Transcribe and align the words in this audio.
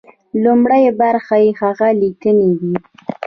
لومړۍ 0.43 0.83
برخه 1.01 1.35
يې 1.43 1.49
هغه 1.61 1.89
ليکنې 2.01 2.49
دي. 2.59 2.73